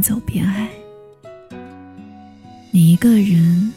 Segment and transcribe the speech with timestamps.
[0.00, 0.70] 边走边爱。
[2.70, 3.70] 你一个人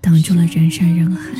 [0.00, 1.32] 挡住了人山人海。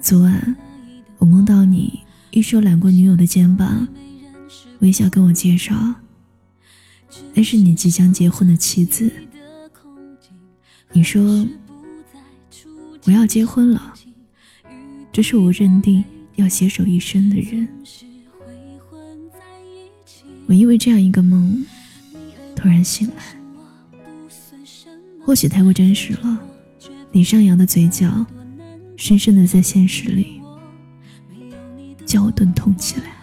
[0.00, 0.56] 昨晚
[1.18, 2.00] 我梦到你
[2.30, 3.88] 一手揽过女友的肩膀，
[4.78, 5.74] 微笑跟我介绍，
[7.34, 9.10] 那是你即将结婚的妻子。
[10.92, 11.44] 你说
[13.04, 13.94] 我要结婚了，
[15.10, 16.04] 这是我认定
[16.36, 17.68] 要携手一生的人。
[20.46, 21.64] 我因为这样一个梦
[22.54, 23.24] 突然醒来，
[25.24, 26.38] 或许太过真实了，
[27.10, 28.24] 你上扬的嘴角
[28.96, 30.40] 深深的在现实里
[32.06, 33.16] 叫我钝痛起来，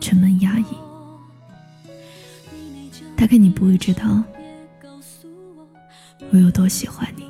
[0.00, 0.64] 沉闷压抑。
[3.16, 4.22] 大概你不会知道。
[6.30, 7.24] 我有多喜欢你，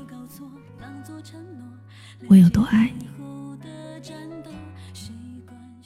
[2.26, 3.07] 我有多爱你，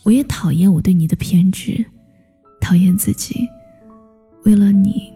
[0.04, 1.84] 我也讨厌我对你的偏执，
[2.60, 3.48] 讨厌自己
[4.44, 5.12] 为了你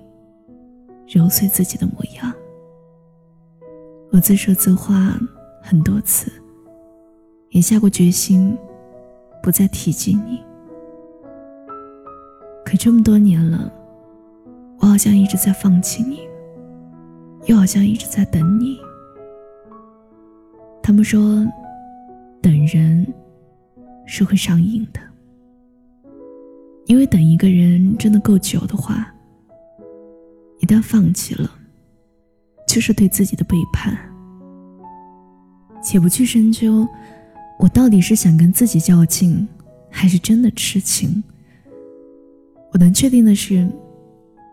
[1.08, 2.32] 揉碎自己的模样。
[4.12, 5.18] 我自说自话
[5.60, 6.30] 很多次，
[7.50, 8.56] 也下过决心
[9.42, 10.42] 不再提及你。
[12.64, 13.72] 可这么多年了，
[14.78, 16.20] 我好像一直在放弃你。
[17.46, 18.76] 又好像一直在等你。
[20.82, 21.46] 他们说，
[22.42, 23.06] 等人
[24.06, 25.00] 是会上瘾的，
[26.86, 29.12] 因为等一个人真的够久的话，
[30.60, 31.50] 一旦放弃了，
[32.66, 33.98] 就是对自己的背叛。
[35.82, 36.86] 且不去深究，
[37.58, 39.46] 我到底是想跟自己较劲，
[39.90, 41.22] 还是真的痴情。
[42.72, 43.68] 我能确定的是，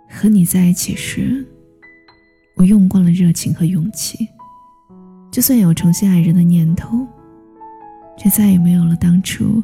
[0.10, 1.46] 和你在一起时。
[2.56, 4.28] 我用光了热情和勇气，
[5.32, 7.00] 就算有重新爱人的念头，
[8.18, 9.62] 却再也没有了当初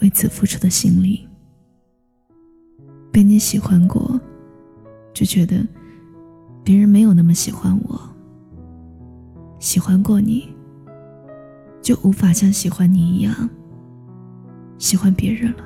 [0.00, 1.28] 为此付出的心力。
[3.10, 4.18] 被你喜欢过，
[5.12, 5.66] 就觉得
[6.64, 7.96] 别人没有那么喜欢我；
[9.58, 10.48] 喜欢过你，
[11.82, 13.48] 就无法像喜欢你一样
[14.78, 15.64] 喜欢别人了。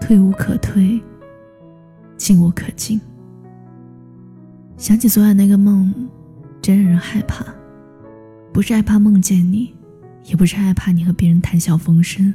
[0.00, 1.00] 退无可退，
[2.16, 3.00] 进无可进。
[4.76, 5.92] 想起昨晚那个梦，
[6.60, 7.44] 真让人害怕。
[8.58, 9.72] 不是害怕梦见你，
[10.24, 12.34] 也不是害怕你和别人谈笑风生。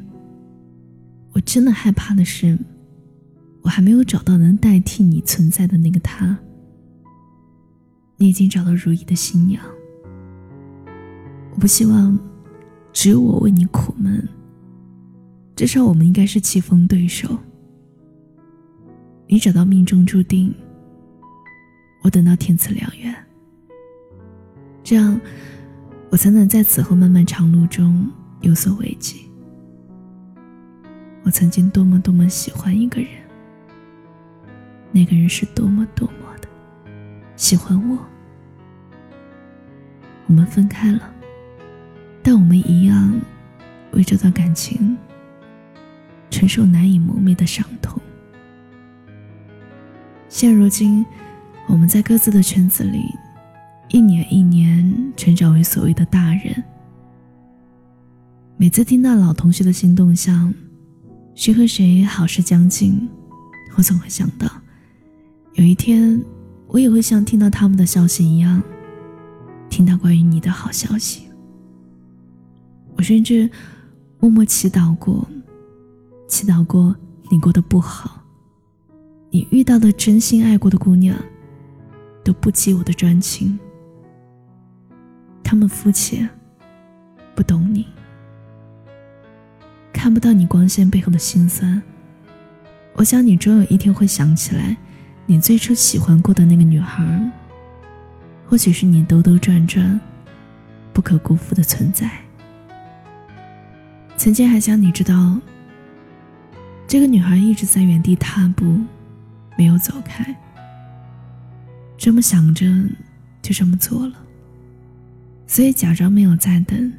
[1.33, 2.57] 我真的害怕的是，
[3.61, 6.39] 我还没有找到能代替你存在的那个他。
[8.15, 9.61] 你已经找到如意的新娘。
[11.51, 12.17] 我不希望
[12.93, 14.25] 只有我为你苦闷。
[15.57, 17.37] 至少我们应该是棋逢对手。
[19.27, 20.55] 你找到命中注定。
[22.01, 23.13] 我等到天赐良缘，
[24.85, 25.19] 这样
[26.13, 28.07] 我才能在此后漫漫长路中
[28.41, 29.17] 有所慰藉。
[31.23, 33.09] 我曾经多么多么喜欢一个人，
[34.91, 36.47] 那个人是多么多么的
[37.35, 37.97] 喜欢我。
[40.27, 41.11] 我们分开了，
[42.21, 43.19] 但我们一样
[43.93, 44.95] 为这段感情
[46.29, 47.99] 承受难以磨灭的伤痛。
[50.29, 51.03] 现如今。
[51.65, 52.99] 我们在各自的圈子里，
[53.93, 56.63] 一年一年成长为所谓的大人。
[58.57, 60.51] 每次听到老同学的新动向，
[61.35, 63.07] 谁和谁好事将近，
[63.77, 64.47] 我总会想到，
[65.53, 66.19] 有一天
[66.69, 68.63] 我也会像听到他们的消息一样，
[69.69, 71.27] 听到关于你的好消息。
[72.95, 73.47] 我甚至
[74.19, 75.23] 默默祈祷过，
[76.27, 76.95] 祈祷过
[77.29, 78.23] 你过得不好，
[79.29, 81.15] 你遇到的真心爱过的姑娘。
[82.25, 83.59] 都不及我的专情，
[85.43, 86.27] 他们肤浅，
[87.35, 87.85] 不懂你，
[89.91, 91.81] 看不到你光鲜背后的辛酸。
[92.95, 94.77] 我想你终有一天会想起来，
[95.25, 97.03] 你最初喜欢过的那个女孩，
[98.47, 99.99] 或许是你兜兜转转
[100.93, 102.09] 不可辜负的存在。
[104.15, 105.39] 曾经还想你知道，
[106.87, 108.79] 这个女孩一直在原地踏步，
[109.57, 110.35] 没有走开。
[111.97, 112.65] 这么想着，
[113.41, 114.13] 就这么做了。
[115.53, 116.91] 所以假装没有在等，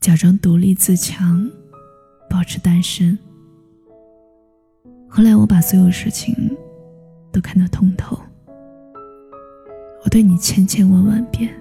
[0.00, 1.46] 假装独立自强，
[2.30, 3.18] 保持单身。
[5.06, 6.34] 后来我把所有事情
[7.30, 8.18] 都看得通透。
[10.02, 11.54] 我对你千千万万遍，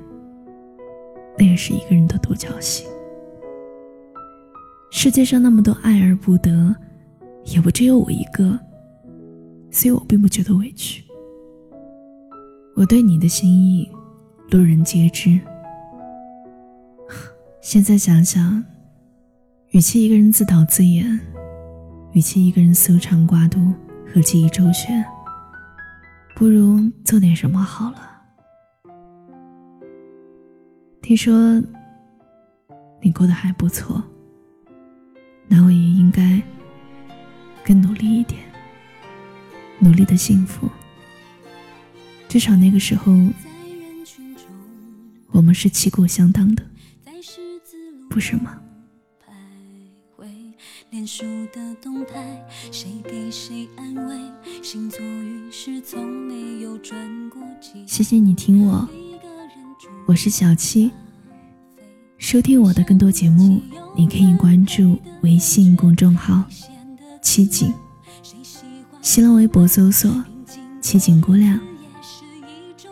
[1.38, 2.86] 那也是一个人的独角戏。
[4.92, 6.74] 世界上那么多爱而不得，
[7.44, 8.58] 也不只有我一个，
[9.72, 11.04] 所以我并不觉得委屈。
[12.76, 13.92] 我对你的心意，
[14.52, 15.38] 路人皆知。
[17.66, 18.64] 现在想想，
[19.72, 21.20] 与其一个人自导自演，
[22.14, 23.74] 与其一个人搜肠刮肚
[24.08, 25.04] 和记忆周旋，
[26.36, 28.22] 不如做点什么好了。
[31.02, 31.60] 听说
[33.02, 34.00] 你过得还不错，
[35.48, 36.40] 那我也应该
[37.64, 38.40] 更努力一点，
[39.80, 40.70] 努力的幸福。
[42.30, 43.12] 至少那个时候，
[45.32, 46.64] 我们是旗鼓相当的，
[48.16, 48.58] 不是吗？
[50.90, 52.42] 脸书的动态，
[52.72, 54.18] 谁给谁安慰？
[54.64, 56.98] 星座运势从没有转
[57.30, 57.86] 过几。
[57.86, 58.88] 谢谢你听我，
[60.08, 60.90] 我是小七。
[62.18, 63.62] 收听我的更多节目，
[63.98, 66.42] 你可以关注微信公众号
[67.22, 67.74] “七景”，
[69.04, 70.24] 新浪微博搜索
[70.80, 71.60] “七景姑娘”，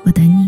[0.04, 0.43] 我等你。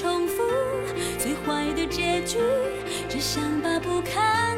[0.00, 0.42] 重复
[1.18, 2.38] 最坏的结局
[3.06, 4.56] 只想把不堪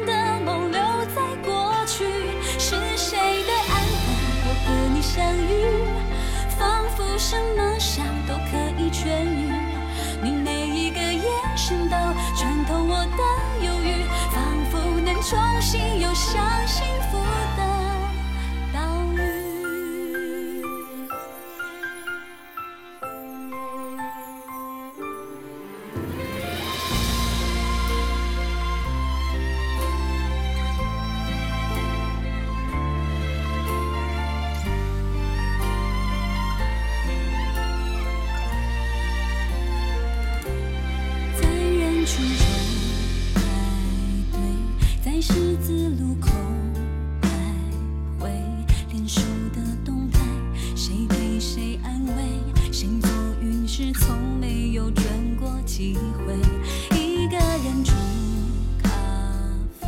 [45.25, 46.27] 十字路口
[47.21, 47.29] 徘
[48.19, 48.27] 徊，
[48.91, 49.21] 联手
[49.53, 50.19] 的动态，
[50.75, 52.73] 谁给谁安慰？
[52.73, 53.09] 谁多
[53.41, 55.05] 运时从没有转
[55.39, 55.95] 过几
[56.27, 56.35] 回？
[56.99, 57.93] 一个人煮
[58.83, 58.89] 咖
[59.79, 59.87] 啡，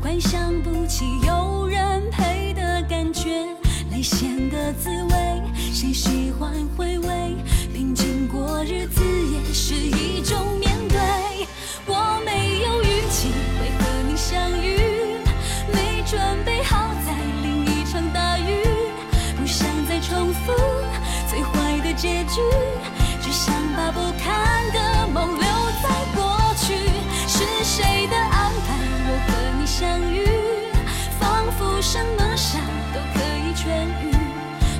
[0.00, 3.44] 快想不起有人陪的感觉，
[3.90, 7.34] 泪咸的滋味，谁喜欢回味？
[7.74, 9.02] 平静过日子
[9.32, 10.59] 也是一种。
[22.00, 22.40] 结局，
[23.20, 25.46] 只想把不堪的梦留
[25.82, 26.74] 在过去。
[27.28, 28.74] 是谁的安排？
[29.04, 30.24] 我和你相遇。
[31.20, 32.58] 仿佛什么伤
[32.94, 34.16] 都可以痊愈，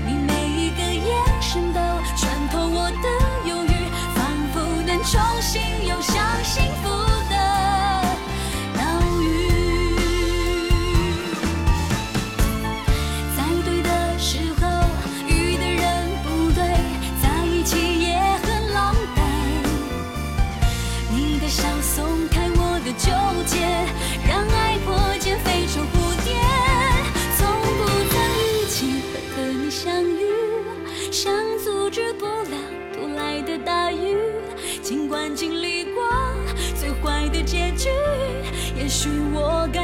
[0.07, 1.81] 你每一个眼神都
[2.17, 3.09] 穿透我的
[3.51, 4.25] 忧郁，仿
[4.55, 5.61] 佛能重新
[39.03, 39.80] 许我该。